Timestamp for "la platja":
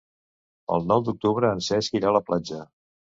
2.17-2.59